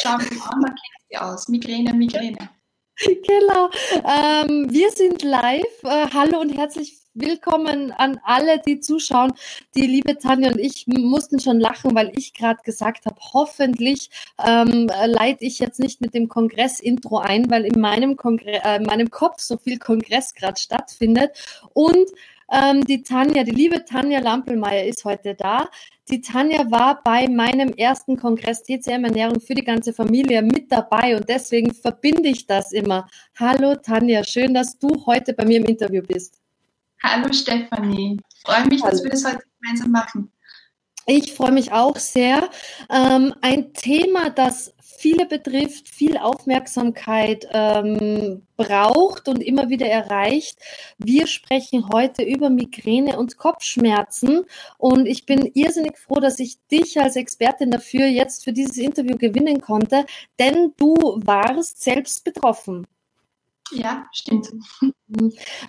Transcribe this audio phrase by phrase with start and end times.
[0.00, 1.48] schau mich an, man kennt sie aus.
[1.48, 2.38] Migräne, Migräne.
[3.04, 3.70] Genau.
[4.04, 5.64] Ähm, wir sind live.
[5.82, 9.32] Äh, hallo und herzlich willkommen an alle, die zuschauen.
[9.74, 14.10] Die liebe Tanja und ich mussten schon lachen, weil ich gerade gesagt habe, hoffentlich
[14.44, 18.84] ähm, leite ich jetzt nicht mit dem Kongress-Intro ein, weil in meinem, Kongre äh, in
[18.84, 21.32] meinem Kopf so viel Kongress gerade stattfindet.
[21.72, 22.08] Und
[22.52, 25.68] ähm, die Tanja, die liebe Tanja Lampelmeier ist heute da.
[26.10, 31.16] Die Tanja war bei meinem ersten Kongress TCM Ernährung für die ganze Familie mit dabei
[31.16, 33.08] und deswegen verbinde ich das immer.
[33.38, 36.38] Hallo Tanja, schön, dass du heute bei mir im Interview bist.
[37.02, 38.90] Hallo Stefanie, freue mich, Hallo.
[38.90, 40.32] dass wir das heute gemeinsam machen.
[41.06, 42.48] Ich freue mich auch sehr.
[42.88, 50.60] Ähm, ein Thema, das viele betrifft, viel Aufmerksamkeit ähm, braucht und immer wieder erreicht.
[50.98, 54.44] Wir sprechen heute über Migräne und Kopfschmerzen
[54.78, 59.16] und ich bin irrsinnig froh, dass ich dich als Expertin dafür jetzt für dieses Interview
[59.16, 60.06] gewinnen konnte,
[60.38, 62.86] denn du warst selbst betroffen.
[63.70, 64.50] Ja, stimmt.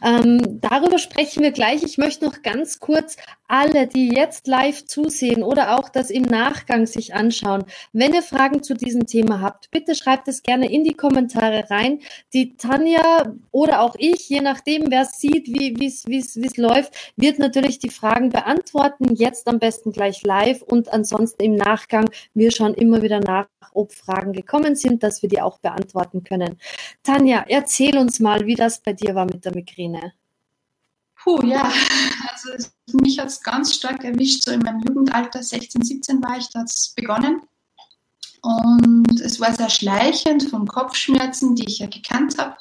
[0.03, 1.83] Ähm, darüber sprechen wir gleich.
[1.83, 6.85] Ich möchte noch ganz kurz alle, die jetzt live zusehen oder auch das im Nachgang
[6.85, 10.93] sich anschauen, wenn ihr Fragen zu diesem Thema habt, bitte schreibt es gerne in die
[10.93, 11.99] Kommentare rein.
[12.33, 17.89] Die Tanja oder auch ich, je nachdem, wer sieht, wie es läuft, wird natürlich die
[17.89, 19.13] Fragen beantworten.
[19.15, 22.09] Jetzt am besten gleich live und ansonsten im Nachgang.
[22.33, 26.57] Wir schauen immer wieder nach, ob Fragen gekommen sind, dass wir die auch beantworten können.
[27.03, 30.13] Tanja, erzähl uns mal, wie das bei dir war mit der Migräne?
[31.23, 31.71] Puh, ja,
[32.31, 36.49] also mich hat es ganz stark erwischt, so in meinem Jugendalter, 16, 17 war ich,
[36.49, 37.41] da hat es begonnen.
[38.41, 42.57] Und es war sehr schleichend von Kopfschmerzen, die ich ja gekannt habe,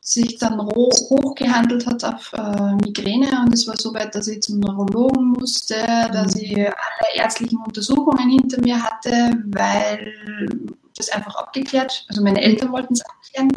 [0.00, 4.60] sich dann hochgehandelt hat auf äh, Migräne und es war so weit, dass ich zum
[4.60, 5.74] Neurologen musste,
[6.12, 6.40] dass mhm.
[6.40, 10.14] ich alle ärztlichen Untersuchungen hinter mir hatte, weil
[10.96, 13.50] das einfach abgeklärt, also meine Eltern wollten es abklären.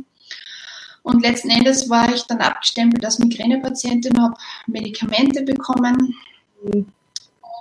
[1.03, 4.35] Und letzten Endes war ich dann abgestempelt als Migränepatientin, habe
[4.67, 6.15] Medikamente bekommen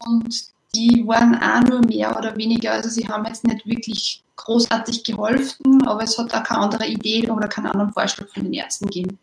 [0.07, 0.35] und
[0.75, 5.87] die waren auch nur mehr oder weniger, also sie haben jetzt nicht wirklich großartig geholfen,
[5.87, 9.19] aber es hat auch keine andere Idee oder keinen anderen Vorschlag von den Ärzten gegeben.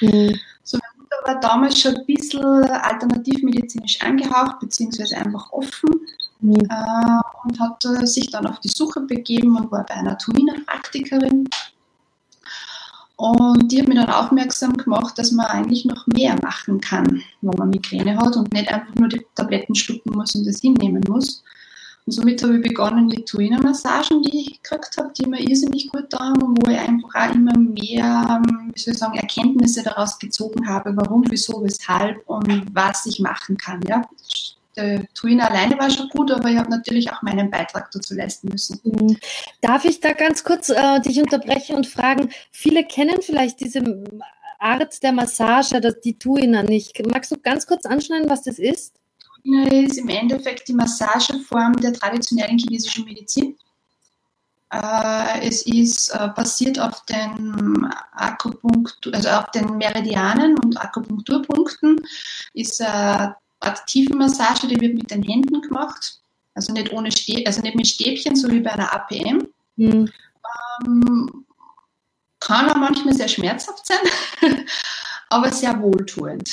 [0.00, 0.38] Mhm.
[0.62, 5.90] So, meine Mutter war damals schon ein bisschen alternativmedizinisch angehaucht, beziehungsweise einfach offen
[6.40, 6.54] mhm.
[6.54, 11.48] äh, und hat äh, sich dann auf die Suche begeben und war bei einer Tuina-Praktikerin
[13.18, 17.58] und die hat mir dann aufmerksam gemacht, dass man eigentlich noch mehr machen kann, wenn
[17.58, 21.42] man Migräne hat und nicht einfach nur die Tabletten schlucken muss und das hinnehmen muss.
[22.06, 26.06] Und somit habe ich begonnen mit Tuina-Massagen, die ich gekriegt habe, die mir irrsinnig gut
[26.10, 28.40] da haben und wo ich einfach auch immer mehr,
[28.72, 33.56] wie soll ich sagen, Erkenntnisse daraus gezogen habe, warum, wieso, weshalb und was ich machen
[33.56, 33.80] kann.
[33.88, 34.08] Ja
[34.78, 38.48] der Twin alleine war schon gut, aber ich habe natürlich auch meinen Beitrag dazu leisten
[38.48, 38.80] müssen.
[38.84, 39.16] Mhm.
[39.60, 43.82] Darf ich da ganz kurz äh, dich unterbrechen und fragen, viele kennen vielleicht diese
[44.58, 47.04] Art der Massage, die Tuina nicht.
[47.06, 48.94] Magst du ganz kurz anschneiden, was das ist?
[49.42, 53.56] Tuina ist im Endeffekt die Massageform der traditionellen chinesischen Medizin.
[54.70, 62.00] Äh, es ist äh, basiert auf den Akupunktur, also auf den Meridianen und Akupunkturpunkten,
[62.52, 63.28] ist äh,
[63.60, 66.20] aktive Massage, die wird mit den Händen gemacht,
[66.54, 69.48] also nicht, ohne Stäb, also nicht mit Stäbchen, so wie bei einer APM.
[69.76, 70.10] Mhm.
[70.86, 71.44] Ähm,
[72.40, 73.98] kann auch manchmal sehr schmerzhaft sein,
[75.28, 76.50] aber sehr wohltuend.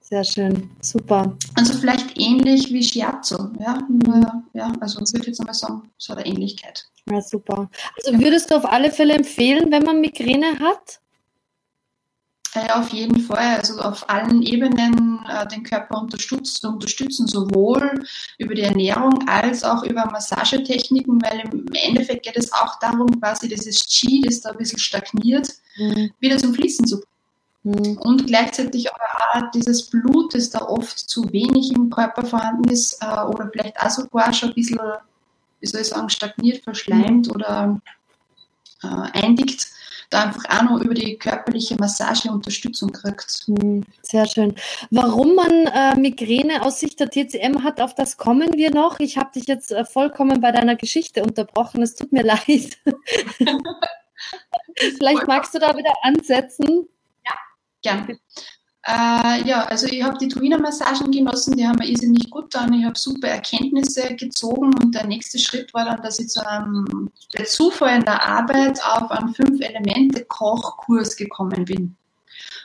[0.00, 1.36] Sehr schön, super.
[1.54, 6.12] Also vielleicht ähnlich wie Shiatsu, ja, nur, ja also würde ich jetzt einmal sagen, so
[6.12, 6.86] eine Ähnlichkeit.
[7.10, 7.70] Ja, super.
[7.96, 11.00] Also würdest du auf alle Fälle empfehlen, wenn man Migräne hat?
[12.54, 18.04] Äh, auf jeden Fall, also auf allen Ebenen äh, den Körper unterstützen, unterstützen, sowohl
[18.38, 23.48] über die Ernährung als auch über Massagetechniken, weil im Endeffekt geht es auch darum, quasi
[23.48, 26.12] dieses Qi, das da ein bisschen stagniert, mhm.
[26.20, 27.10] wieder zum Fließen zu bringen.
[27.64, 27.98] Mhm.
[27.98, 33.02] Und gleichzeitig aber auch dieses Blut, das da oft zu wenig im Körper vorhanden ist
[33.02, 34.78] äh, oder vielleicht auch sogar schon ein bisschen,
[35.58, 37.32] wie soll ich sagen, stagniert, verschleimt mhm.
[37.32, 37.80] oder
[38.84, 38.86] äh,
[39.24, 39.66] eindickt,
[40.14, 43.44] da einfach auch noch über die körperliche Massage Unterstützung kriegt.
[43.46, 44.54] Hm, sehr schön.
[44.90, 49.00] Warum man äh, Migräne aus Sicht der TCM hat, auf das kommen wir noch.
[49.00, 51.82] Ich habe dich jetzt äh, vollkommen bei deiner Geschichte unterbrochen.
[51.82, 52.78] Es tut mir leid.
[54.76, 56.88] Vielleicht magst du da wieder ansetzen.
[57.24, 57.34] Ja,
[57.82, 58.18] gerne.
[58.86, 62.72] Äh, ja, also ich habe die Tuina-Massagen genossen, die haben mir irrsinnig gut getan.
[62.74, 67.10] Ich habe super Erkenntnisse gezogen und der nächste Schritt war dann, dass ich zu einem
[67.32, 71.96] der Zufall in der Arbeit auf einen Fünf-Elemente-Kochkurs gekommen bin.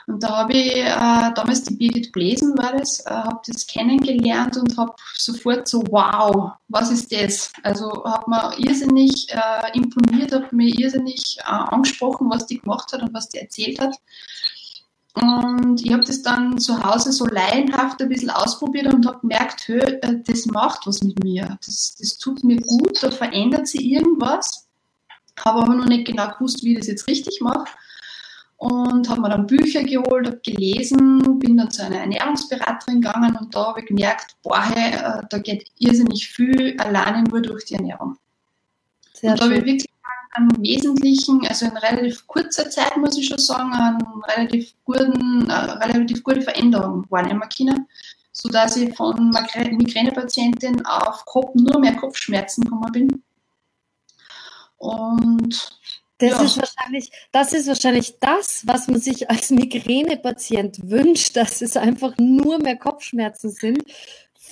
[0.07, 4.57] Und da habe ich äh, damals die Birgit Bläsen war das, äh, habe das kennengelernt
[4.57, 7.51] und habe sofort so, wow, was ist das?
[7.62, 13.04] Also habe mir irrsinnig äh, imponiert, habe mir irrsinnig äh, angesprochen, was die gemacht hat
[13.04, 13.95] und was die erzählt hat.
[15.21, 19.68] Und ich habe das dann zu Hause so laienhaft ein bisschen ausprobiert und habe gemerkt,
[19.68, 21.57] hö, äh, das macht was mit mir.
[21.66, 24.68] Das, das tut mir gut, da verändert sich irgendwas.
[25.39, 27.66] Habe aber noch nicht genau gewusst, wie ich das jetzt richtig mache
[28.60, 33.56] und habe mir dann Bücher geholt, habe gelesen, bin dann zu einer Ernährungsberaterin gegangen und
[33.56, 37.75] da habe ich gemerkt, boah, hey, äh, da geht irrsinnig viel alleine nur durch die
[37.75, 38.18] Ernährung.
[39.13, 39.89] Sehr und da habe ich wirklich
[40.31, 45.83] einen wesentlichen, also in relativ kurzer Zeit, muss ich schon sagen, einen relativ guten, eine
[45.83, 47.87] äh, relativ gute Veränderung wahrnehmen können,
[48.31, 53.23] sodass ich von Migränepatientin auf Kopf, nur mehr Kopfschmerzen gekommen bin.
[54.77, 55.79] Und
[56.19, 56.41] das, ja.
[56.43, 62.13] ist wahrscheinlich, das ist wahrscheinlich das, was man sich als Migränepatient wünscht, dass es einfach
[62.17, 63.83] nur mehr Kopfschmerzen sind.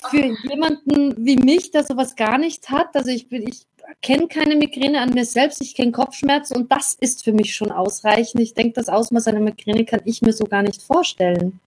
[0.09, 3.65] Für jemanden wie mich, der sowas gar nicht hat, also ich, bin, ich
[4.01, 7.71] kenne keine Migräne an mir selbst, ich kenne Kopfschmerzen und das ist für mich schon
[7.71, 8.41] ausreichend.
[8.41, 11.59] Ich denke, das Ausmaß einer Migräne kann ich mir so gar nicht vorstellen.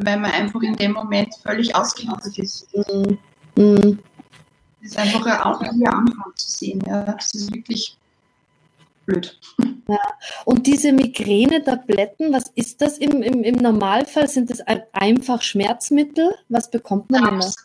[0.00, 2.68] Weil man einfach in dem Moment völlig ausgelastet ist.
[2.74, 3.18] Mhm.
[3.56, 3.98] Mhm.
[4.80, 6.82] Das ist einfach auch hier Anfang zu sehen.
[6.86, 7.02] Ja.
[7.02, 7.97] Das ist wirklich
[9.08, 9.40] blöd.
[9.88, 9.98] Ja.
[10.44, 14.28] Und diese Migräne-Tabletten, was ist das im, im, im Normalfall?
[14.28, 16.34] Sind das ein, einfach Schmerzmittel?
[16.48, 17.44] Was bekommt man immer?
[17.44, 17.56] Also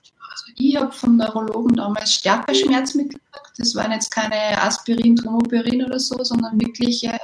[0.55, 3.59] ich habe vom Neurologen damals stärker Schmerzmittel gekriegt.
[3.59, 7.19] Das waren jetzt keine Aspirin, Tromoperin oder so, sondern wirklich äh,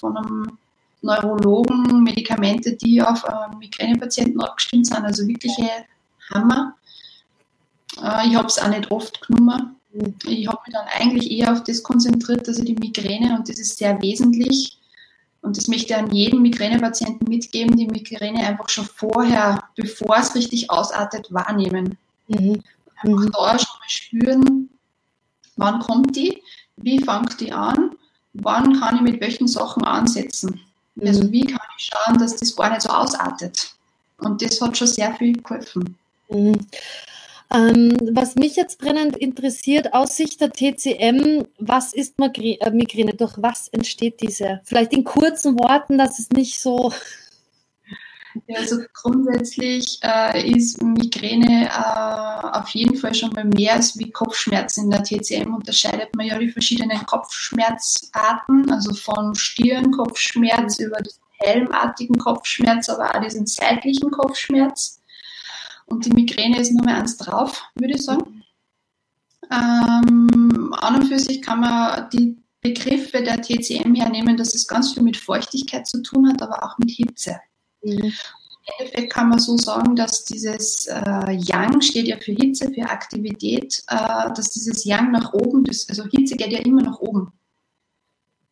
[0.00, 0.58] von einem
[1.02, 5.04] Neurologen Medikamente, die auf äh, Migränepatienten abgestimmt sind.
[5.04, 5.68] Also wirkliche
[6.32, 6.74] Hammer.
[8.02, 9.76] Äh, ich habe es auch nicht oft genommen.
[10.26, 13.58] Ich habe mich dann eigentlich eher auf das konzentriert, dass ich die Migräne, und das
[13.58, 14.78] ist sehr wesentlich,
[15.44, 20.34] und das möchte ich an jeden Migränepatienten mitgeben, die Migräne einfach schon vorher, bevor es
[20.34, 21.98] richtig ausartet, wahrnehmen.
[22.28, 22.62] Mhm.
[22.96, 23.30] Einfach mhm.
[23.30, 24.70] da schon mal spüren,
[25.56, 26.42] wann kommt die,
[26.76, 27.90] wie fängt die an,
[28.32, 30.60] wann kann ich mit welchen Sachen ansetzen.
[30.94, 31.06] Mhm.
[31.06, 33.74] Also wie kann ich schauen, dass das gar nicht so ausartet.
[34.18, 35.96] Und das hat schon sehr viel geholfen.
[36.30, 36.66] Mhm.
[37.54, 43.14] Ähm, was mich jetzt brennend interessiert, aus Sicht der TCM, was ist äh, Migräne?
[43.14, 44.60] Durch was entsteht diese?
[44.64, 46.92] Vielleicht in kurzen Worten, dass es nicht so.
[48.48, 54.10] Ja, also grundsätzlich äh, ist Migräne äh, auf jeden Fall schon mal mehr als wie
[54.10, 54.86] Kopfschmerzen.
[54.86, 62.18] In der TCM unterscheidet man ja die verschiedenen Kopfschmerzarten, also von Stirnkopfschmerz über diesen helmartigen
[62.18, 65.00] Kopfschmerz, aber auch diesen seitlichen Kopfschmerz.
[65.86, 68.42] Und die Migräne ist nur mehr eins drauf, würde ich sagen.
[69.50, 74.94] Ähm, an und für sich kann man die Begriffe der TCM hernehmen, dass es ganz
[74.94, 77.38] viel mit Feuchtigkeit zu tun hat, aber auch mit Hitze.
[77.82, 78.12] Mhm.
[78.66, 82.88] Im Endeffekt kann man so sagen, dass dieses äh, Yang steht ja für Hitze, für
[82.88, 87.30] Aktivität, äh, dass dieses Yang nach oben, das, also Hitze geht ja immer nach oben.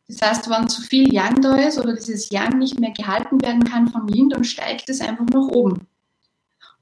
[0.09, 3.65] Das heißt, wenn zu viel Yang da ist oder dieses Yang nicht mehr gehalten werden
[3.65, 5.87] kann vom Yin, dann steigt es einfach nach oben.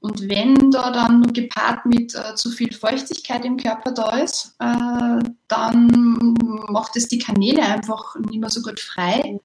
[0.01, 5.19] Und wenn da dann gepaart mit äh, zu viel Feuchtigkeit im Körper da ist, äh,
[5.47, 6.35] dann
[6.69, 9.19] macht es die Kanäle einfach nicht mehr so gut frei.
[9.19, 9.39] Äh,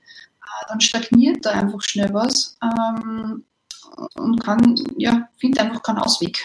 [0.68, 3.44] dann stagniert da einfach schnell was ähm,
[4.14, 6.38] und kann, ja, findet einfach keinen Ausweg.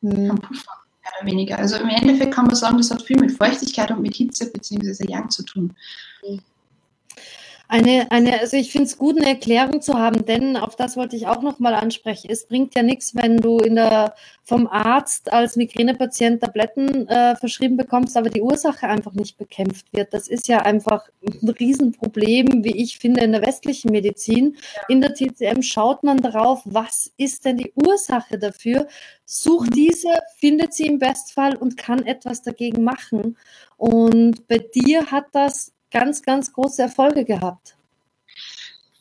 [0.00, 0.28] Mhm.
[0.28, 0.72] Kein Puffer,
[1.02, 1.58] mehr oder weniger.
[1.58, 5.10] Also im Endeffekt kann man sagen, das hat viel mit Feuchtigkeit und mit Hitze bzw.
[5.10, 5.76] Yang zu tun.
[6.26, 6.40] Mhm
[7.72, 11.16] eine, eine, also ich finde es gut, eine Erklärung zu haben, denn auf das wollte
[11.16, 12.28] ich auch nochmal ansprechen.
[12.30, 17.78] Es bringt ja nichts, wenn du in der, vom Arzt als Migränepatient Tabletten äh, verschrieben
[17.78, 20.12] bekommst, aber die Ursache einfach nicht bekämpft wird.
[20.12, 24.58] Das ist ja einfach ein Riesenproblem, wie ich finde, in der westlichen Medizin.
[24.88, 28.86] In der TCM schaut man darauf, was ist denn die Ursache dafür,
[29.24, 33.38] sucht diese, findet sie im Bestfall und kann etwas dagegen machen.
[33.78, 37.76] Und bei dir hat das ganz, ganz große Erfolge gehabt.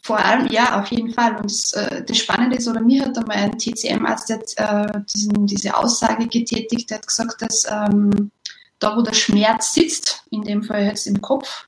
[0.03, 1.36] Vor allem, ja, auf jeden Fall.
[1.36, 6.27] Und das, äh, das Spannende ist, oder mir hat einmal ein TCM-Arzt äh, diese Aussage
[6.27, 8.31] getätigt, der hat gesagt, dass ähm,
[8.79, 11.65] da, wo der Schmerz sitzt, in dem Fall jetzt im Kopf,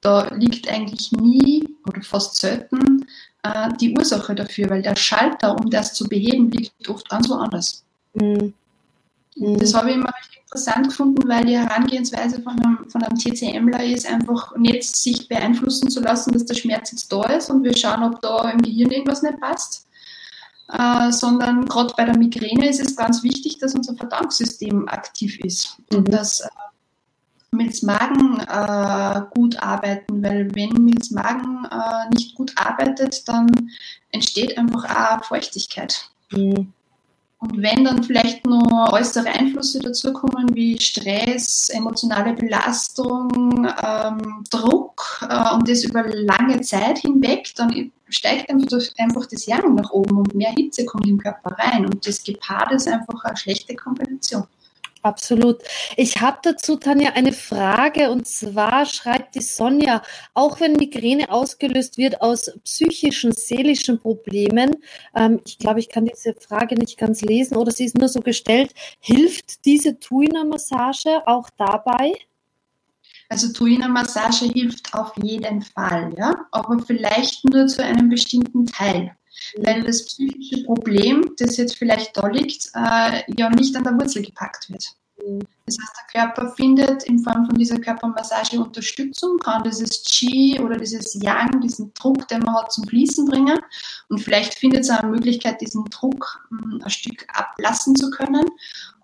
[0.00, 3.06] da liegt eigentlich nie oder fast selten
[3.44, 7.84] äh, die Ursache dafür, weil der Schalter, um das zu beheben, liegt oft ganz woanders.
[8.14, 8.54] Mhm.
[9.36, 10.12] Das habe ich immer
[10.50, 15.90] interessant gefunden, weil die Herangehensweise von einem, von einem TCMler ist einfach nicht sich beeinflussen
[15.90, 18.90] zu lassen, dass der Schmerz jetzt da ist und wir schauen, ob da im Gehirn
[18.90, 19.86] irgendwas nicht passt,
[20.72, 25.78] äh, sondern gerade bei der Migräne ist es ganz wichtig, dass unser Verdauungssystem aktiv ist
[25.90, 25.98] mhm.
[25.98, 26.48] und dass äh,
[27.52, 33.70] Milz-Magen äh, gut arbeiten, weil wenn Milz-Magen äh, nicht gut arbeitet, dann
[34.10, 36.10] entsteht einfach auch Feuchtigkeit.
[36.32, 36.72] Mhm.
[37.40, 45.54] Und wenn dann vielleicht noch äußere Einflüsse dazukommen, wie Stress, emotionale Belastung, ähm, Druck äh,
[45.54, 50.52] und das über lange Zeit hinweg, dann steigt einfach das Yang nach oben und mehr
[50.52, 51.86] Hitze kommt im Körper rein.
[51.86, 54.44] Und das gepaart ist einfach eine schlechte Kombination.
[55.02, 55.62] Absolut.
[55.96, 60.02] Ich habe dazu, Tanja, eine Frage und zwar schreibt die Sonja,
[60.34, 64.76] auch wenn Migräne ausgelöst wird aus psychischen, seelischen Problemen,
[65.16, 68.20] ähm, ich glaube, ich kann diese Frage nicht ganz lesen oder sie ist nur so
[68.20, 72.12] gestellt, hilft diese Tuina-Massage auch dabei?
[73.30, 79.16] Also Tuina-Massage hilft auf jeden Fall, ja, aber vielleicht nur zu einem bestimmten Teil
[79.58, 84.22] weil das psychische Problem, das jetzt vielleicht da liegt, äh, ja nicht an der Wurzel
[84.22, 84.94] gepackt wird.
[85.66, 90.76] Das heißt, der Körper findet in Form von dieser Körpermassage Unterstützung, kann dieses Qi oder
[90.76, 93.58] dieses Yang, diesen Druck, den man hat, zum Fließen bringen.
[94.08, 98.46] Und vielleicht findet es auch eine Möglichkeit, diesen Druck hm, ein Stück ablassen zu können.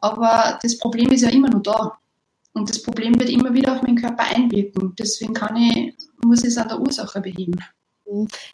[0.01, 1.99] Aber das Problem ist ja immer nur da.
[2.55, 4.95] Und das Problem wird immer wieder auf meinen Körper einwirken.
[4.99, 7.55] Deswegen kann ich, muss ich es an der Ursache beheben.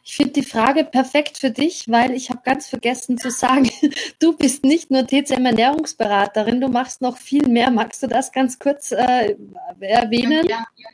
[0.05, 3.71] Ich finde die Frage perfekt für dich, weil ich habe ganz vergessen zu sagen,
[4.19, 7.71] du bist nicht nur TCM-Ernährungsberaterin, du machst noch viel mehr.
[7.71, 9.37] Magst du das ganz kurz äh,
[9.81, 10.47] erwähnen?
[10.49, 10.89] Ja, ja,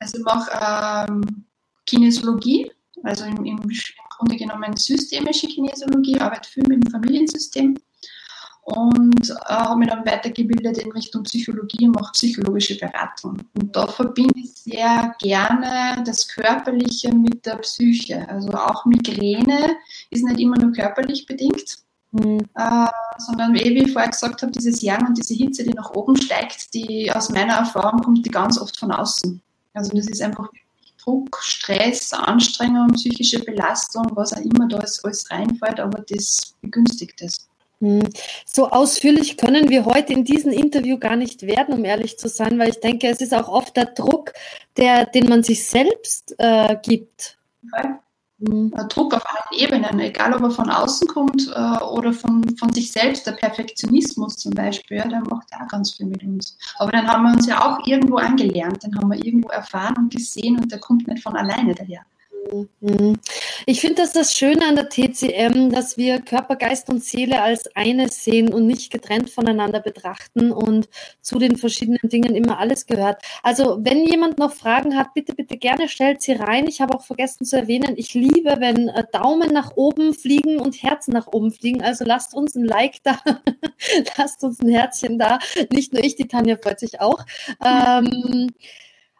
[0.00, 1.44] Also ich mache ähm,
[1.86, 2.70] Kinesiologie,
[3.04, 3.60] also im, im
[4.18, 7.76] Grunde genommen systemische Kinesiologie, arbeite viel mit dem Familiensystem
[8.62, 13.38] und äh, habe mich dann weitergebildet in Richtung Psychologie und mache psychologische Beratung.
[13.54, 18.28] Und da verbinde ich sehr gerne das Körperliche mit der Psyche.
[18.28, 19.76] Also auch Migräne
[20.10, 21.78] ist nicht immer nur körperlich bedingt,
[22.12, 22.38] mhm.
[22.54, 22.86] äh,
[23.18, 26.72] sondern wie ich vorher gesagt habe, dieses Yang und diese Hitze, die nach oben steigt,
[26.72, 29.42] die aus meiner Erfahrung kommt die ganz oft von außen.
[29.74, 30.48] Also das ist einfach
[31.02, 37.20] Druck, Stress, Anstrengung, psychische Belastung, was auch immer da alles, alles reinfällt, aber das begünstigt
[37.22, 37.48] es.
[37.82, 38.08] Hm.
[38.46, 42.56] So ausführlich können wir heute in diesem Interview gar nicht werden, um ehrlich zu sein,
[42.60, 44.32] weil ich denke, es ist auch oft der Druck,
[44.76, 47.38] der, den man sich selbst äh, gibt.
[47.72, 47.88] Okay.
[48.38, 48.72] Mhm.
[48.88, 52.92] Druck auf allen Ebenen, egal ob er von außen kommt äh, oder von, von sich
[52.92, 56.56] selbst, der Perfektionismus zum Beispiel, ja, der macht ja auch ganz viel mit uns.
[56.78, 60.12] Aber dann haben wir uns ja auch irgendwo angelernt, den haben wir irgendwo erfahren und
[60.12, 62.02] gesehen und der kommt nicht von alleine daher.
[62.50, 63.18] Mhm.
[63.66, 67.74] Ich finde das das Schöne an der TCM, dass wir Körper, Geist und Seele als
[67.76, 70.88] eines sehen und nicht getrennt voneinander betrachten und
[71.20, 73.22] zu den verschiedenen Dingen immer alles gehört.
[73.42, 76.66] Also wenn jemand noch Fragen hat, bitte, bitte gerne stellt sie rein.
[76.66, 80.82] Ich habe auch vergessen zu erwähnen, ich liebe, wenn äh, Daumen nach oben fliegen und
[80.82, 81.82] Herzen nach oben fliegen.
[81.82, 83.18] Also lasst uns ein Like da,
[84.18, 85.38] lasst uns ein Herzchen da.
[85.72, 87.24] Nicht nur ich, die Tanja freut sich auch.
[87.64, 88.50] Ähm,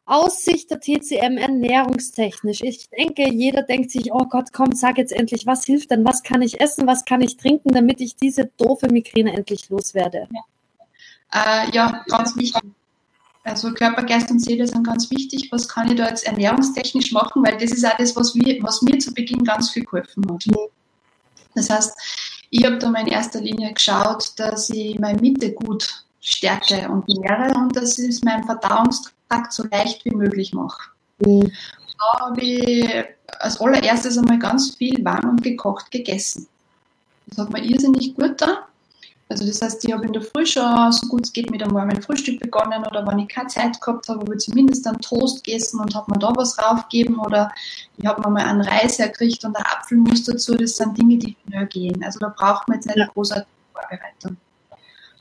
[0.05, 2.61] aus Sicht der TCM ernährungstechnisch.
[2.63, 6.05] Ich denke, jeder denkt sich, oh Gott, komm, sag jetzt endlich, was hilft denn?
[6.05, 6.87] Was kann ich essen?
[6.87, 10.29] Was kann ich trinken, damit ich diese doofe Migräne endlich loswerde?
[11.33, 12.63] Ja, äh, ja ganz wichtig.
[13.45, 15.49] Also Körper, Geist und Seele sind ganz wichtig.
[15.51, 17.45] Was kann ich da jetzt ernährungstechnisch machen?
[17.45, 20.45] Weil das ist auch das, was, wir, was mir zu Beginn ganz viel geholfen hat.
[21.55, 21.97] Das heißt,
[22.51, 27.07] ich habe da mal in erster Linie geschaut, dass ich meine Mitte gut stärke und
[27.09, 30.91] nähre und dass ich meinen Verdauungstrakt so leicht wie möglich mache.
[31.19, 31.51] Mhm.
[31.99, 33.05] Da habe ich
[33.41, 36.47] als allererstes einmal ganz viel warm und gekocht gegessen.
[37.27, 38.67] Das hat mir irrsinnig gut da.
[39.29, 41.75] Also das heißt, ich habe in der Früh schon so gut es geht mit einem
[41.75, 45.43] warmen Frühstück begonnen oder wenn ich keine Zeit gehabt habe, habe ich zumindest einen Toast
[45.43, 47.51] gegessen und habe mir da was raufgegeben oder
[47.97, 50.55] ich habe mir mal einen Reis hergekriegt und einen Apfelmus dazu.
[50.55, 52.05] Das sind Dinge, die schnell gehen.
[52.05, 54.37] Also da braucht man jetzt eine großartige Vorbereitung.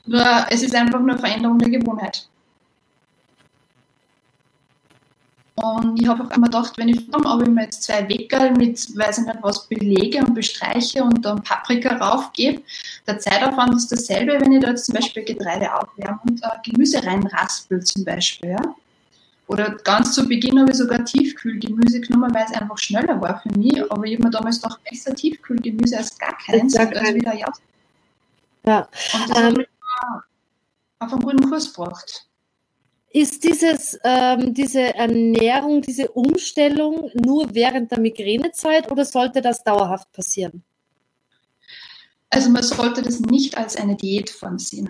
[0.06, 2.28] Nur es ist einfach nur eine Veränderung der Gewohnheit.
[5.54, 8.52] Und ich habe auch immer gedacht, wenn ich komme, ob ich mir jetzt zwei Weckerl
[8.52, 12.62] mit, weiß ich nicht was, belege und bestreiche und dann Paprika raufgebe,
[13.06, 17.04] der Zeitaufwand ist dasselbe, wenn ich da jetzt zum Beispiel Getreide aufwärme und äh, Gemüse
[17.04, 18.50] reinraspel zum Beispiel.
[18.50, 18.74] Ja?
[19.46, 23.50] Oder ganz zu Beginn habe ich sogar Tiefkühlgemüse genommen, weil es einfach schneller war für
[23.58, 23.82] mich.
[23.90, 27.14] Aber ich habe mir damals doch besser Tiefkühlgemüse als gar keins, als kein.
[27.14, 27.52] wieder ja.
[28.64, 28.88] Ja.
[29.12, 29.64] Und das ähm,
[30.98, 32.26] auf einen guten Kurs gebracht.
[33.10, 40.10] Ist dieses, ähm, diese Ernährung, diese Umstellung nur während der Migränezeit oder sollte das dauerhaft
[40.12, 40.62] passieren?
[42.30, 44.88] Also man sollte das nicht als eine Diätform sehen.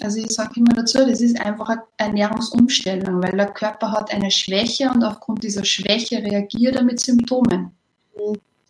[0.00, 4.30] Also ich sage immer dazu, das ist einfach eine Ernährungsumstellung, weil der Körper hat eine
[4.30, 7.70] Schwäche und aufgrund dieser Schwäche reagiert er mit Symptomen.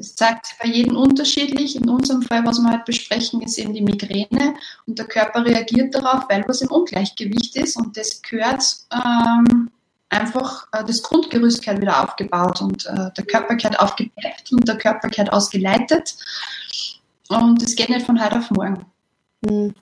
[0.01, 1.77] Das zeigt bei jedem unterschiedlich.
[1.77, 4.55] In unserem Fall, was wir halt besprechen, ist eben die Migräne
[4.87, 8.65] und der Körper reagiert darauf, weil was im Ungleichgewicht ist und das gehört
[8.95, 9.69] ähm,
[10.09, 14.79] einfach, äh, das Grundgerüst gehört wieder aufgebaut und äh, der Körper gehört aufgepeppt und der
[14.79, 16.15] Körper gehört ausgeleitet
[17.29, 18.87] und das geht nicht von heute auf morgen.
[19.43, 19.75] Mhm.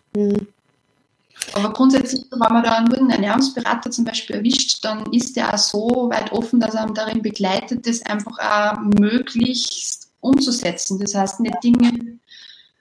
[1.54, 6.10] Aber grundsätzlich, wenn man da einen Ernährungsberater zum Beispiel erwischt, dann ist der auch so
[6.12, 10.98] weit offen, dass er darin begleitet, das einfach auch möglichst umzusetzen.
[10.98, 12.18] Das heißt, nicht Dinge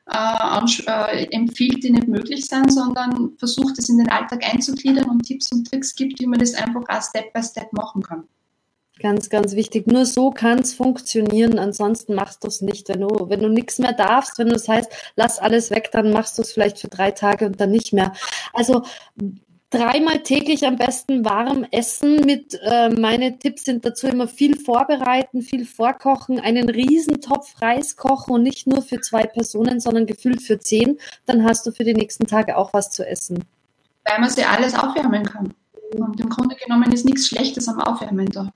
[0.10, 5.24] äh, äh, empfiehlt, die nicht möglich sind, sondern versucht es in den Alltag einzugliedern und
[5.24, 8.24] Tipps und Tricks gibt, wie man das einfach auch Step by Step machen kann.
[9.00, 9.86] Ganz, ganz wichtig.
[9.86, 11.60] Nur so kann es funktionieren.
[11.60, 12.90] Ansonsten machst du es nicht.
[12.90, 16.12] Wenn du, wenn du nichts mehr darfst, wenn du es heißt, lass alles weg, dann
[16.12, 18.14] machst du es vielleicht für drei Tage und dann nicht mehr.
[18.54, 18.84] Also
[19.70, 22.22] dreimal täglich am besten warm essen.
[22.26, 28.34] Mit äh, meine Tipps sind dazu immer viel vorbereiten, viel vorkochen, einen Riesentopf Reis kochen
[28.34, 30.98] und nicht nur für zwei Personen, sondern gefüllt für zehn.
[31.26, 33.44] Dann hast du für die nächsten Tage auch was zu essen.
[34.06, 35.54] Weil man sie alles aufwärmen kann.
[35.96, 38.52] Und im Grunde genommen ist nichts Schlechtes am Aufwärmen da.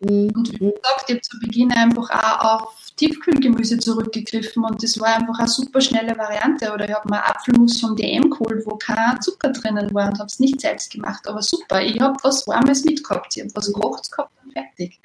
[0.00, 0.30] Mhm.
[0.34, 5.16] Und wie gesagt, ich habe zu Beginn einfach auch auf Tiefkühlgemüse zurückgegriffen und das war
[5.16, 6.72] einfach eine super schnelle Variante.
[6.72, 10.26] Oder ich habe mir Apfelmus vom DM geholt, wo kein Zucker drinnen war und habe
[10.26, 11.26] es nicht selbst gemacht.
[11.26, 13.36] Aber super, ich habe was Warmes mitgehabt.
[13.36, 15.00] Ich habe was Gekochtes gehabt und fertig.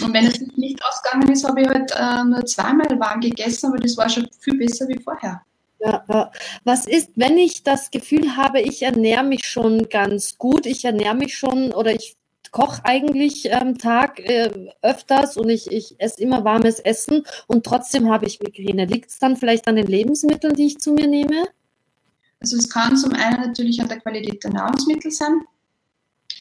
[0.00, 3.78] Und wenn es nicht ausgegangen ist, habe ich halt äh, nur zweimal warm gegessen, aber
[3.78, 5.42] das war schon viel besser wie vorher.
[5.80, 6.30] Ja, ja.
[6.64, 11.14] Was ist, wenn ich das Gefühl habe, ich ernähre mich schon ganz gut, ich ernähre
[11.14, 12.16] mich schon oder ich
[12.50, 14.50] koche eigentlich am ähm, Tag äh,
[14.82, 18.86] öfters und ich, ich esse immer warmes Essen und trotzdem habe ich Migräne.
[18.86, 21.46] Liegt es dann vielleicht an den Lebensmitteln, die ich zu mir nehme?
[22.40, 25.42] Also es kann zum einen natürlich an der Qualität der Nahrungsmittel sein,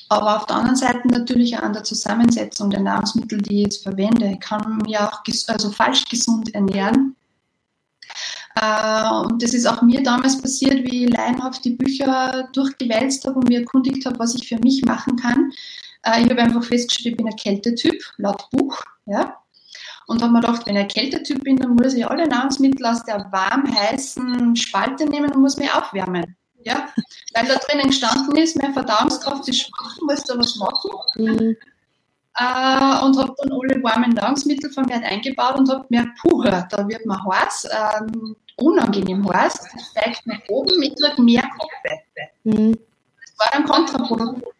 [0.07, 3.83] aber auf der anderen Seite natürlich auch an der Zusammensetzung der Nahrungsmittel, die ich jetzt
[3.83, 4.31] verwende.
[4.31, 7.15] Ich kann mich auch also falsch gesund ernähren.
[8.55, 13.39] Äh, und das ist auch mir damals passiert, wie ich laienhaft die Bücher durchgewälzt habe
[13.39, 15.51] und mir erkundigt habe, was ich für mich machen kann.
[16.03, 18.81] Äh, ich habe einfach festgestellt, ich bin ein Kältetyp, laut Buch.
[19.05, 19.37] Ja?
[20.07, 23.03] Und habe mir gedacht, wenn ich ein Kältetyp bin, dann muss ich alle Nahrungsmittel aus
[23.03, 26.35] der warm heißen Spalte nehmen und muss mich aufwärmen.
[26.63, 26.89] Ja?
[27.33, 30.91] Weil da drinnen gestanden ist, meine Verdauungskraft ist schwach, muss da was machen.
[31.15, 31.55] Mhm.
[32.39, 37.05] Uh, und habe dann alle warmen Nahrungsmittel vermehrt eingebaut und habe gemerkt, puh, da wird
[37.05, 42.27] mir heiß, ähm, unangenehm heiß, das steigt nach oben, ich kriege mehr Kopfweh.
[42.45, 42.77] Mhm.
[43.21, 44.53] Das war dann kontraproduktiv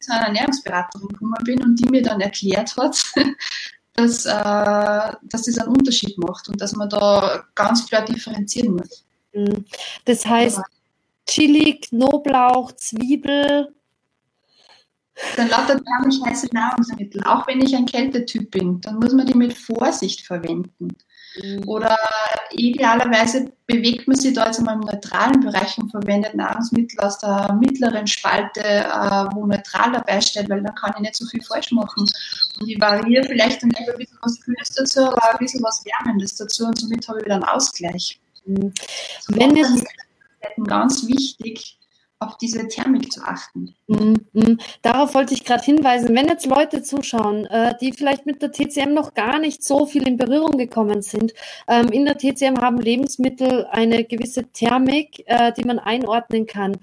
[0.00, 3.02] zu einer Ernährungsberaterin gekommen bin und die mir dann erklärt hat,
[3.94, 9.04] dass, äh, dass das einen Unterschied macht und dass man da ganz klar differenzieren muss.
[9.32, 9.64] Mhm.
[10.04, 10.60] Das heißt,
[11.26, 13.74] Chili, Knoblauch, Zwiebel.
[15.36, 17.22] Dann lauter thermisch heiße Nahrungsmittel.
[17.24, 20.88] Auch wenn ich ein Kältetyp bin, dann muss man die mit Vorsicht verwenden.
[21.42, 21.62] Mhm.
[21.66, 21.96] Oder
[22.52, 27.52] idealerweise bewegt man sich da jetzt einmal im neutralen Bereich und verwendet Nahrungsmittel aus der
[27.60, 31.72] mittleren Spalte, äh, wo neutral dabei steht, weil dann kann ich nicht so viel falsch
[31.72, 32.06] machen.
[32.60, 35.84] Und ich variiere vielleicht dann lieber ein bisschen was Kühles dazu, aber ein bisschen was
[35.84, 38.18] Wärmendes dazu und somit habe ich wieder einen Ausgleich.
[38.46, 38.72] Mhm.
[39.28, 39.84] Wenn es
[40.66, 41.76] ganz wichtig,
[42.18, 43.74] auf diese Thermik zu achten.
[43.88, 44.58] Mm.
[44.82, 46.14] Darauf wollte ich gerade hinweisen.
[46.14, 50.08] Wenn jetzt Leute zuschauen, äh, die vielleicht mit der TCM noch gar nicht so viel
[50.08, 51.34] in Berührung gekommen sind,
[51.68, 56.78] ähm, in der TCM haben Lebensmittel eine gewisse Thermik, äh, die man einordnen kann.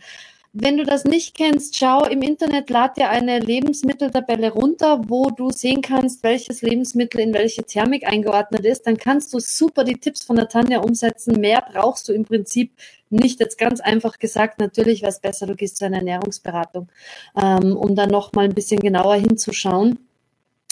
[0.55, 5.49] Wenn du das nicht kennst, schau im Internet, lad dir eine Lebensmitteltabelle runter, wo du
[5.49, 8.85] sehen kannst, welches Lebensmittel in welche Thermik eingeordnet ist.
[8.85, 11.41] Dann kannst du super die Tipps von der Tanja umsetzen.
[11.41, 12.71] Mehr brauchst du im Prinzip
[13.09, 13.39] nicht.
[13.39, 16.87] Jetzt ganz einfach gesagt, natürlich wäre es besser, du gehst zu einer Ernährungsberatung,
[17.35, 19.97] ähm, um dann nochmal ein bisschen genauer hinzuschauen.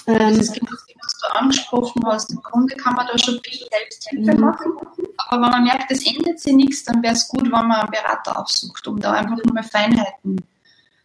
[0.08, 2.32] Ähm, genau das, was du angesprochen hast.
[2.32, 4.40] Im Grunde kann man da schon viel Selbsthilfe mhm.
[4.40, 4.72] machen.
[5.28, 7.92] Aber wenn man merkt, es ändert sich nichts, dann wäre es gut, wenn man einen
[7.92, 10.38] Berater aufsucht, um da einfach nur mehr Feinheiten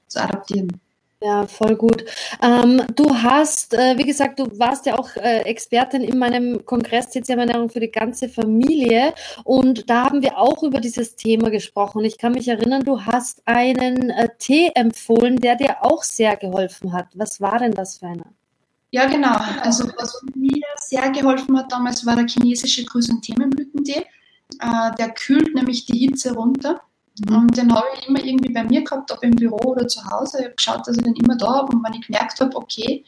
[0.06, 0.80] zu adaptieren.
[1.22, 2.04] Ja, voll gut.
[2.42, 7.08] Ähm, du hast, äh, wie gesagt, du warst ja auch äh, Expertin in meinem Kongress
[7.08, 12.04] TCM-Ernährung für die ganze Familie und da haben wir auch über dieses Thema gesprochen.
[12.04, 16.92] Ich kann mich erinnern, du hast einen äh, Tee empfohlen, der dir auch sehr geholfen
[16.92, 17.06] hat.
[17.14, 18.26] Was war denn das für einer?
[18.96, 19.36] Ja, genau.
[19.60, 24.06] Also was mir sehr geholfen hat damals war der chinesische Chrysanthemenblütentee.
[24.58, 26.80] Äh, der kühlt nämlich die Hitze runter.
[27.28, 27.36] Mhm.
[27.36, 30.38] Und den habe ich immer irgendwie bei mir gehabt, ob im Büro oder zu Hause.
[30.38, 31.76] Ich habe geschaut, dass ich den immer da habe.
[31.76, 33.04] Und wenn ich gemerkt habe, okay,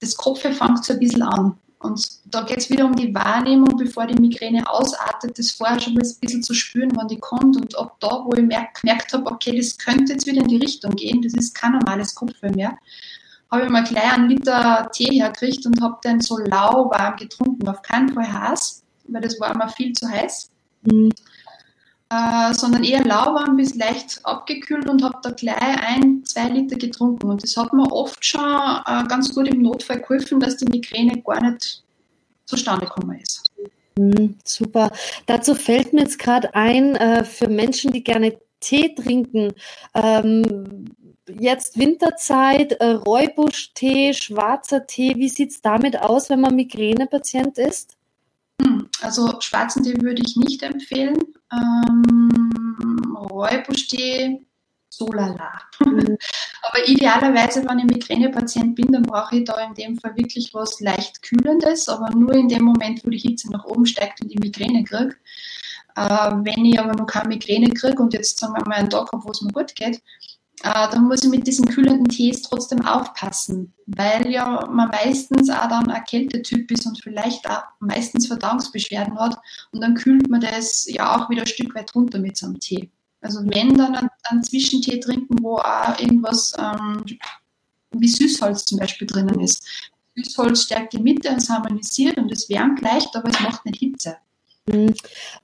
[0.00, 1.58] das Kopf fängt so ein bisschen an.
[1.80, 5.92] Und da geht es wieder um die Wahrnehmung, bevor die Migräne ausartet, das vorher schon
[5.92, 7.58] mal ein bisschen zu spüren, wann die kommt.
[7.58, 10.56] Und ab da, wo ich merk, gemerkt habe, okay, das könnte jetzt wieder in die
[10.56, 12.78] Richtung gehen, das ist kein normales Kopfweh mehr,
[13.50, 17.68] habe ich mal gleich einen Liter Tee hergekriegt und habe den so lauwarm getrunken.
[17.68, 20.50] Auf keinen Fall heiß, weil das war immer viel zu heiß.
[20.82, 21.10] Mhm.
[22.08, 27.28] Äh, sondern eher lauwarm bis leicht abgekühlt und habe da gleich ein, zwei Liter getrunken.
[27.28, 31.20] Und das hat mir oft schon äh, ganz gut im Notfall geholfen, dass die Migräne
[31.22, 31.82] gar nicht
[32.44, 33.50] zustande gekommen ist.
[33.98, 34.92] Mhm, super.
[35.26, 39.52] Dazu fällt mir jetzt gerade ein, äh, für Menschen, die gerne Tee trinken,
[39.94, 40.84] ähm,
[41.28, 47.96] jetzt Winterzeit, äh, Räubusch-Tee, schwarzer Tee, wie sieht es damit aus, wenn man Migränepatient ist?
[48.62, 51.16] Hm, also schwarzen Tee würde ich nicht empfehlen.
[51.52, 54.46] Ähm, Räubusch-Tee,
[54.88, 55.60] so lala.
[55.80, 56.16] Mhm.
[56.62, 60.80] Aber idealerweise, wenn ich Migränepatient bin, dann brauche ich da in dem Fall wirklich was
[60.80, 64.38] leicht Kühlendes, aber nur in dem Moment, wo die Hitze nach oben steigt und die
[64.38, 65.14] Migräne kriege.
[65.94, 69.12] Äh, wenn ich aber noch keine Migräne kriege und jetzt sagen wir mal einen Tag
[69.12, 70.02] habe, wo es mir gut geht,
[70.62, 75.68] äh, dann muss ich mit diesen kühlenden Tees trotzdem aufpassen, weil ja man meistens auch
[75.68, 79.36] dann ein Kältetyp ist und vielleicht auch meistens Verdauungsbeschwerden hat
[79.72, 82.58] und dann kühlt man das ja auch wieder ein Stück weit runter mit so einem
[82.58, 82.90] Tee.
[83.20, 87.04] Also wenn dann einen, einen Zwischentee trinken, wo auch irgendwas ähm,
[88.00, 89.66] wie Süßholz zum Beispiel drinnen ist.
[90.16, 94.16] Süßholz stärkt die Mitte, es harmonisiert und es wärmt leicht, aber es macht nicht Hitze.
[94.70, 94.92] Hm.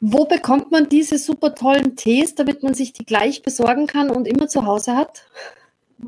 [0.01, 4.27] Wo bekommt man diese super tollen Tees, damit man sich die gleich besorgen kann und
[4.27, 5.25] immer zu Hause hat?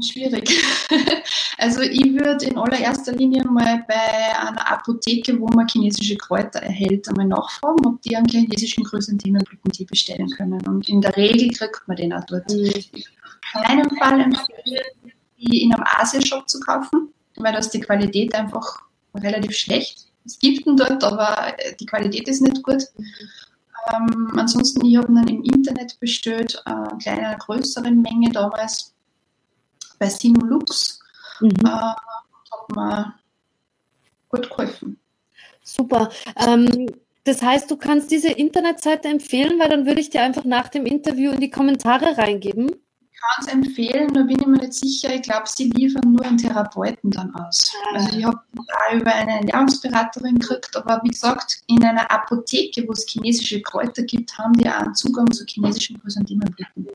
[0.00, 0.50] Schwierig.
[1.57, 7.09] Also ich würde in allererster Linie mal bei einer Apotheke, wo man chinesische Kräuter erhält,
[7.09, 10.61] einmal nachfragen, ob die einen chinesischen Chrysanthemenblütentee bestellen können.
[10.66, 12.50] Und in der Regel kriegt man den auch dort.
[12.53, 14.83] Ich in keinem Fall empfehle,
[15.38, 18.83] die in einem Asia-Shop zu kaufen, weil da ist die Qualität einfach
[19.14, 22.84] relativ schlecht es gibt ihn dort, aber äh, die Qualität ist nicht gut.
[23.92, 28.94] Ähm, ansonsten, ich habe ihn dann im Internet bestellt, äh, kleiner, größeren Menge damals
[29.98, 31.00] bei Sinulux.
[31.40, 31.50] Mhm.
[31.64, 33.14] Äh, hat mir
[34.28, 34.98] gut geholfen.
[35.62, 36.10] Super.
[36.37, 36.87] Ähm,
[37.24, 40.84] das heißt, du kannst diese Internetseite empfehlen, weil dann würde ich dir einfach nach dem
[40.84, 42.70] Interview in die Kommentare reingeben
[43.24, 45.14] kann es empfehlen, da bin ich mir nicht sicher.
[45.14, 47.72] Ich glaube, sie liefern nur einen Therapeuten dann aus.
[47.94, 48.40] Also ich habe
[48.92, 54.37] über eine Ernährungsberaterin gekriegt, aber wie gesagt, in einer Apotheke, wo es chinesische Kräuter gibt,
[54.38, 56.88] haben die auch einen Zugang zu chinesischen Chrysanthemenblüten.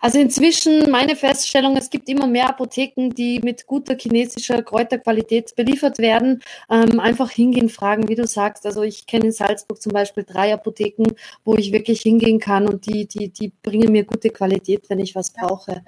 [0.00, 5.98] Also inzwischen meine Feststellung, es gibt immer mehr Apotheken, die mit guter chinesischer Kräuterqualität beliefert
[5.98, 6.42] werden.
[6.70, 8.66] Ähm, einfach hingehen, fragen, wie du sagst.
[8.66, 11.12] Also ich kenne in Salzburg zum Beispiel drei Apotheken,
[11.44, 15.14] wo ich wirklich hingehen kann und die, die, die bringen mir gute Qualität, wenn ich
[15.14, 15.82] was brauche.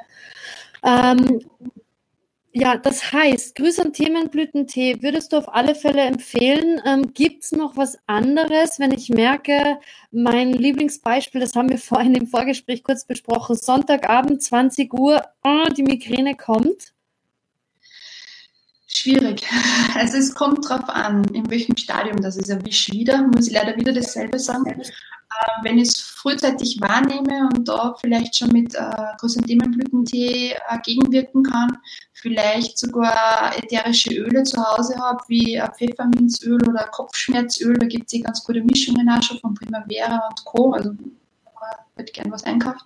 [0.85, 1.40] Ähm,
[2.52, 6.80] ja, das heißt, Chrysanthemenblütentee würdest du auf alle Fälle empfehlen.
[6.84, 9.78] Ähm, Gibt es noch was anderes, wenn ich merke,
[10.10, 15.84] mein Lieblingsbeispiel, das haben wir vorhin im Vorgespräch kurz besprochen, Sonntagabend 20 Uhr, oh, die
[15.84, 16.92] Migräne kommt?
[18.88, 19.46] Schwierig.
[19.94, 22.48] Also es kommt darauf an, in welchem Stadium das ist.
[22.50, 24.82] Erwischt wieder, muss ich leider wieder dasselbe sagen.
[25.30, 31.44] Äh, wenn ich es frühzeitig wahrnehme und da vielleicht schon mit äh, Chrysanthemenblütentee äh, gegenwirken
[31.44, 31.78] kann,
[32.20, 38.20] vielleicht sogar ätherische Öle zu Hause habe, wie Pfefferminzöl oder Kopfschmerzöl, da gibt es eh
[38.20, 40.72] ganz gute Mischungen auch schon von Primavera und Co.
[40.72, 40.92] Also
[41.96, 42.85] wird gern was einkauft,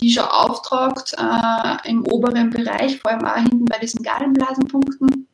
[0.00, 5.26] die schon auftragt äh, im oberen Bereich, vor allem auch hinten bei diesen Gallenblasenpunkten.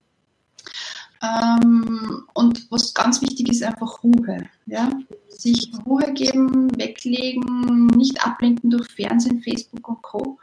[1.20, 4.48] Ähm, und was ganz wichtig ist, einfach Ruhe.
[4.66, 4.90] Ja?
[5.28, 10.38] Sich Ruhe geben, weglegen, nicht ablenken durch Fernsehen, Facebook und Co.,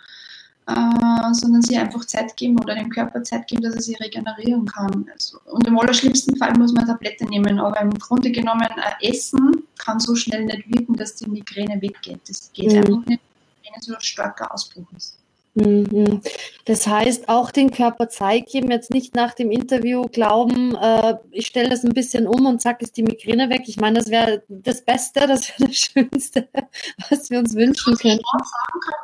[0.68, 4.66] äh, sondern sich einfach Zeit geben oder dem Körper Zeit geben, dass er sich regenerieren
[4.66, 5.08] kann.
[5.14, 8.68] Also, und im allerschlimmsten Fall muss man Tablette nehmen, aber im Grunde genommen,
[9.02, 12.22] äh, Essen kann so schnell nicht wirken, dass die Migräne weggeht.
[12.28, 12.78] Das geht mhm.
[12.78, 13.22] einfach nicht,
[13.64, 15.18] wenn es so ein starker Ausbruch ist.
[15.56, 16.22] Mhm.
[16.66, 21.70] Das heißt, auch den Körper zeigen, jetzt nicht nach dem Interview glauben, äh, ich stelle
[21.70, 23.62] das ein bisschen um und zack ist die Migräne weg.
[23.68, 26.50] Ich meine, das wäre das Beste, das wäre das Schönste,
[27.10, 28.20] was wir uns wünschen können.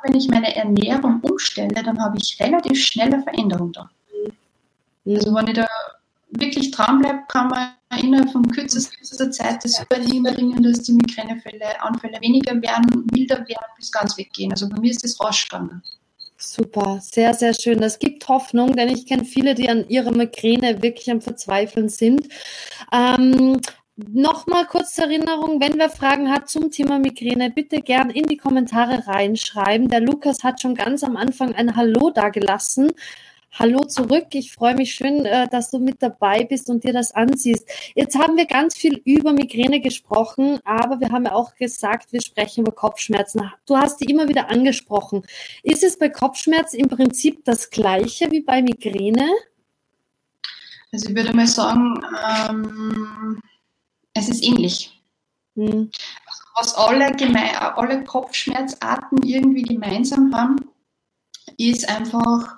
[0.03, 3.89] Wenn ich meine Ernährung umstelle, dann habe ich relativ schnelle Veränderung da.
[5.05, 5.15] Mhm.
[5.15, 5.67] Also wenn ich da
[6.31, 12.19] wirklich dranbleibe, kann man innerhalb von kürzester Zeit das super hinbringen, dass die Migränefälle, Anfälle
[12.21, 14.51] weniger werden, milder werden, bis ganz weggehen.
[14.51, 15.81] Also bei mir ist das rasch gegangen.
[16.37, 17.79] Super, sehr, sehr schön.
[17.79, 22.29] Das gibt Hoffnung, denn ich kenne viele, die an ihrer Migräne wirklich am Verzweifeln sind.
[22.91, 23.61] Ähm,
[24.09, 28.37] Nochmal kurz zur Erinnerung, wenn wer Fragen hat zum Thema Migräne, bitte gern in die
[28.37, 29.89] Kommentare reinschreiben.
[29.89, 32.91] Der Lukas hat schon ganz am Anfang ein Hallo dagelassen.
[33.51, 34.27] Hallo zurück.
[34.31, 37.67] Ich freue mich schön, äh, dass du mit dabei bist und dir das ansiehst.
[37.95, 42.21] Jetzt haben wir ganz viel über Migräne gesprochen, aber wir haben ja auch gesagt, wir
[42.21, 43.51] sprechen über Kopfschmerzen.
[43.65, 45.23] Du hast die immer wieder angesprochen.
[45.63, 49.29] Ist es bei Kopfschmerzen im Prinzip das Gleiche wie bei Migräne?
[50.93, 52.01] Also ich würde mal sagen,
[52.49, 53.41] ähm,
[54.21, 55.01] es ist ähnlich.
[55.55, 55.91] Mhm.
[56.57, 57.05] Was alle,
[57.75, 60.57] alle Kopfschmerzarten irgendwie gemeinsam haben,
[61.57, 62.55] ist einfach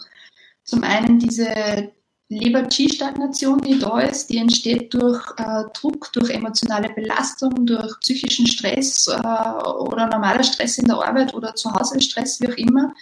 [0.64, 1.92] zum einen diese
[2.30, 9.08] Leber-Qi-Stagnation, die da ist, die entsteht durch äh, Druck, durch emotionale Belastung, durch psychischen Stress
[9.08, 12.94] äh, oder normaler Stress in der Arbeit oder zu Hause Stress, wie auch immer,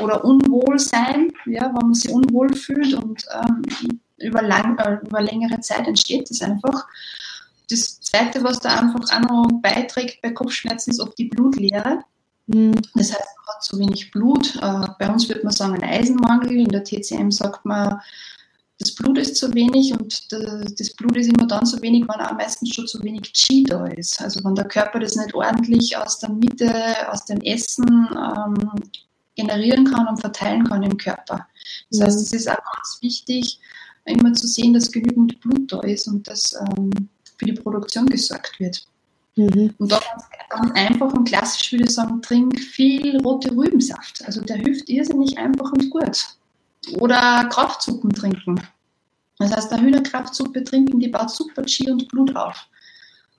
[0.00, 5.60] oder Unwohlsein, ja, wenn man sich unwohl fühlt und ähm, über, lang, äh, über längere
[5.60, 6.86] Zeit entsteht das einfach.
[7.70, 12.02] Das Zweite, was da einfach auch noch beiträgt bei Kopfschmerzen, ist oft die Blutleere.
[12.48, 12.74] Mhm.
[12.94, 14.56] Das heißt, man hat zu wenig Blut.
[14.56, 16.52] Äh, bei uns würde man sagen, ein Eisenmangel.
[16.52, 18.00] In der TCM sagt man,
[18.78, 22.32] das Blut ist zu wenig und das Blut ist immer dann zu wenig, wenn auch
[22.32, 24.20] meistens schon zu wenig Qi da ist.
[24.22, 26.72] Also wenn der Körper das nicht ordentlich aus der Mitte,
[27.10, 28.72] aus dem Essen ähm,
[29.36, 31.46] generieren kann und verteilen kann im Körper.
[31.90, 33.60] Das heißt, es ist auch ganz wichtig,
[34.06, 36.90] immer zu sehen, dass genügend Blut da ist und dass ähm,
[37.40, 38.84] für die Produktion gesorgt wird.
[39.36, 39.74] Mhm.
[39.78, 40.00] Und da
[40.50, 44.22] ganz, einfach und klassisch würde ich sagen, trink viel rote Rübensaft.
[44.26, 46.26] Also der hilft irrsinnig einfach und gut.
[46.98, 48.60] Oder Kraftsuppen trinken.
[49.38, 52.66] Das heißt, eine Hühnerkraftsuppe trinken, die baut super Qi und Blut auf.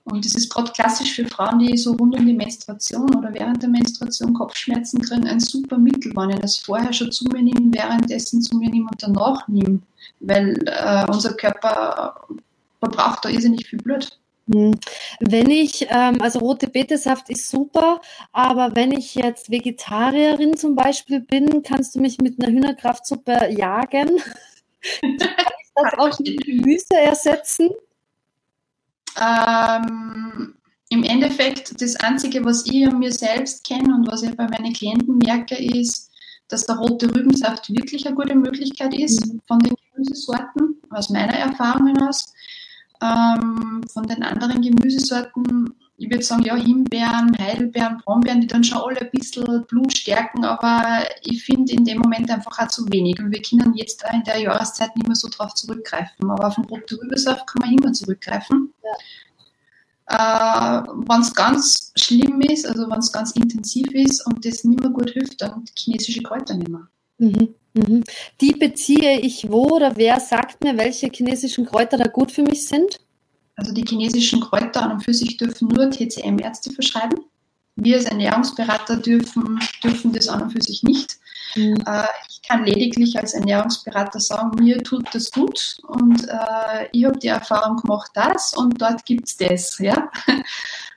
[0.04, 3.62] Und das ist gerade klassisch für Frauen, die so rund um die Menstruation oder während
[3.62, 7.72] der Menstruation Kopfschmerzen kriegen, ein super Mittel, wenn ich das vorher schon zu mir nehme,
[7.72, 9.78] währenddessen zu mir nehme und danach nehme.
[10.18, 12.26] Weil äh, unser Körper
[12.82, 14.18] verbraucht da irrsinnig viel Blut.
[14.52, 14.72] Hm.
[15.20, 18.00] Wenn ich, ähm, also rote Betesaft ist super,
[18.32, 24.18] aber wenn ich jetzt Vegetarierin zum Beispiel bin, kannst du mich mit einer Hühnerkraftsuppe jagen?
[25.00, 27.70] Kann ich das auch mit Gemüse ersetzen?
[29.20, 30.54] Ähm,
[30.88, 34.72] Im Endeffekt, das Einzige, was ich an mir selbst kenne und was ich bei meinen
[34.72, 36.10] Klienten merke, ist,
[36.48, 39.40] dass der rote Rübensaft wirklich eine gute Möglichkeit ist mhm.
[39.46, 42.32] von den Gemüsesorten, aus meiner Erfahrung hinaus.
[43.02, 48.78] Ähm, von den anderen Gemüsesorten, ich würde sagen, ja, Himbeeren, Heidelbeeren, Brombeeren, die dann schon
[48.78, 53.18] alle ein bisschen Blut stärken, aber ich finde in dem Moment einfach auch zu wenig.
[53.18, 56.30] Und wir können jetzt in der Jahreszeit nicht mehr so drauf zurückgreifen.
[56.30, 58.72] Aber auf den roten Rübensaft kann man immer zurückgreifen.
[58.82, 58.92] Ja.
[60.12, 64.80] Äh, wenn es ganz schlimm ist, also wenn es ganz intensiv ist und das nicht
[64.80, 66.88] mehr gut hilft, dann chinesische Kräuter nehmen.
[67.18, 67.54] Mhm.
[67.74, 68.04] Mhm.
[68.40, 72.66] Die beziehe ich wo oder wer sagt mir, welche chinesischen Kräuter da gut für mich
[72.66, 73.00] sind?
[73.56, 77.20] Also die chinesischen Kräuter an und für sich dürfen nur TCM-Ärzte verschreiben.
[77.76, 81.16] Wir als Ernährungsberater dürfen, dürfen das an und für sich nicht.
[81.54, 81.82] Mhm.
[81.86, 87.18] Äh, ich kann lediglich als Ernährungsberater sagen, mir tut das gut und äh, ich habe
[87.18, 89.78] die Erfahrung gemacht, das und dort gibt es das.
[89.78, 90.10] Ja?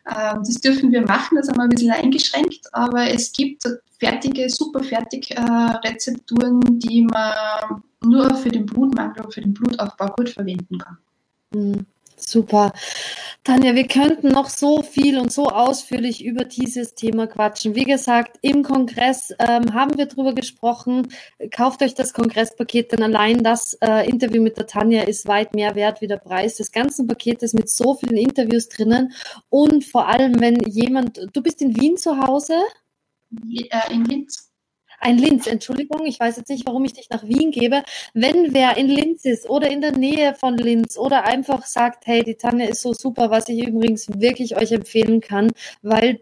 [0.08, 3.64] Ähm, das dürfen wir machen, das haben wir ein bisschen eingeschränkt, aber es gibt
[4.06, 10.08] fertige, super fertig äh, Rezepturen, die man nur für den Blutmangel und für den Blutaufbau
[10.16, 10.98] gut verwenden kann.
[11.54, 11.86] Mhm.
[12.18, 12.72] Super.
[13.44, 17.76] Tanja, wir könnten noch so viel und so ausführlich über dieses Thema quatschen.
[17.76, 21.10] Wie gesagt, im Kongress ähm, haben wir darüber gesprochen.
[21.52, 25.76] Kauft euch das Kongresspaket, denn allein das äh, Interview mit der Tanja ist weit mehr
[25.76, 29.12] wert wie der Preis des ganzen Paketes mit so vielen Interviews drinnen.
[29.50, 32.56] Und vor allem, wenn jemand, du bist in Wien zu Hause?
[33.50, 34.52] Äh, in Linz
[35.00, 37.84] ein Linz, Entschuldigung, ich weiß jetzt nicht, warum ich dich nach Wien gebe.
[38.14, 42.24] Wenn wer in Linz ist oder in der Nähe von Linz oder einfach sagt, hey,
[42.24, 46.22] die Tanne ist so super, was ich übrigens wirklich euch empfehlen kann, weil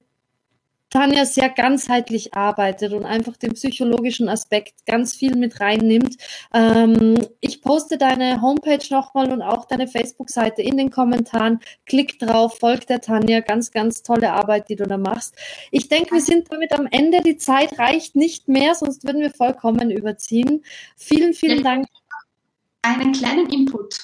[0.93, 6.17] Tanja sehr ganzheitlich arbeitet und einfach den psychologischen Aspekt ganz viel mit reinnimmt.
[6.53, 11.61] Ähm, ich poste deine Homepage nochmal und auch deine Facebook-Seite in den Kommentaren.
[11.87, 13.39] Klick drauf, folgt der Tanja.
[13.39, 15.35] Ganz, ganz tolle Arbeit, die du da machst.
[15.71, 17.21] Ich denke, wir sind damit am Ende.
[17.21, 20.63] Die Zeit reicht nicht mehr, sonst würden wir vollkommen überziehen.
[20.95, 21.87] Vielen, vielen Dank.
[22.83, 23.97] Einen kleinen Input.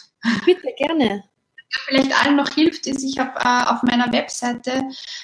[0.43, 1.23] Bitte, gerne
[1.69, 4.84] vielleicht allen noch hilft, ist, ich habe äh, auf meiner Webseite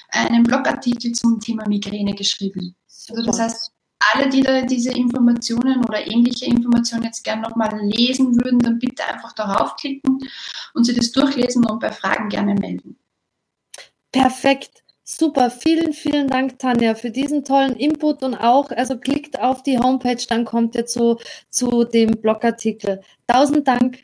[0.09, 2.75] einen Blogartikel zum Thema Migräne geschrieben.
[3.09, 3.71] Also das heißt,
[4.13, 9.03] alle, die da diese Informationen oder ähnliche Informationen jetzt gerne nochmal lesen würden, dann bitte
[9.05, 10.19] einfach darauf klicken
[10.73, 12.97] und sie das durchlesen und bei Fragen gerne melden.
[14.11, 14.83] Perfekt.
[15.07, 19.77] Super, vielen, vielen Dank, Tanja, für diesen tollen Input und auch, also klickt auf die
[19.77, 23.01] Homepage, dann kommt ihr zu, zu dem Blogartikel.
[23.27, 23.99] Tausend Dank.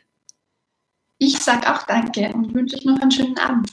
[1.24, 3.70] Ich sage auch danke und wünsche euch noch einen schönen Abend.